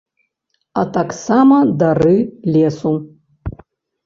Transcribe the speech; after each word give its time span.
А 0.81 0.85
таксама 0.95 1.59
дары 1.83 2.17
лесу. 2.57 2.95